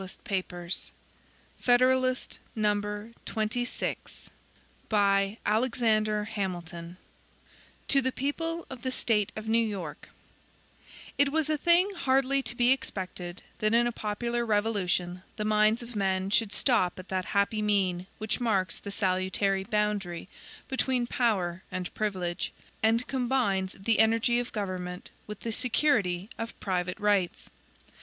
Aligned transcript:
For 0.01 0.07
the 0.07 0.33
Independent 0.37 0.91
Journal. 1.59 1.61
Saturday, 2.15 2.27
December 2.55 3.11
22, 3.27 3.85
1788 4.89 6.27
HAMILTON 6.33 6.97
To 7.87 8.01
the 8.01 8.11
People 8.11 8.65
of 8.71 8.81
the 8.81 8.89
State 8.89 9.31
of 9.35 9.47
New 9.47 9.63
York: 9.63 10.09
IT 11.19 11.31
WAS 11.31 11.51
a 11.51 11.57
thing 11.59 11.91
hardly 11.91 12.41
to 12.41 12.55
be 12.55 12.71
expected 12.71 13.43
that 13.59 13.75
in 13.75 13.85
a 13.85 13.91
popular 13.91 14.43
revolution 14.43 15.21
the 15.35 15.45
minds 15.45 15.83
of 15.83 15.95
men 15.95 16.31
should 16.31 16.51
stop 16.51 16.97
at 16.97 17.09
that 17.09 17.25
happy 17.25 17.61
mean 17.61 18.07
which 18.17 18.39
marks 18.39 18.79
the 18.79 18.89
salutary 18.89 19.63
boundary 19.63 20.27
between 20.67 21.05
POWER 21.05 21.61
and 21.71 21.93
PRIVILEGE, 21.93 22.51
and 22.81 23.05
combines 23.05 23.73
the 23.77 23.99
energy 23.99 24.39
of 24.39 24.51
government 24.51 25.11
with 25.27 25.41
the 25.41 25.51
security 25.51 26.27
of 26.39 26.59
private 26.59 26.99
rights. 26.99 27.51